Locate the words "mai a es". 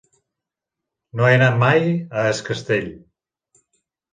1.65-2.41